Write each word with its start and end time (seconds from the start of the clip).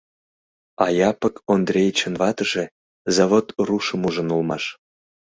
А 0.83 0.85
Япык 1.09 1.35
Ондрейычын 1.53 2.13
ватыже 2.21 2.65
Завод 3.15 3.45
рушым 3.67 4.01
ужын 4.07 4.27
улмаш. 4.35 4.63